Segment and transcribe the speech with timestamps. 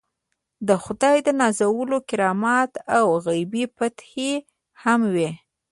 [0.67, 4.31] د خدای د نازولو کرامات او غیبي فتحې
[4.83, 5.31] هم وي.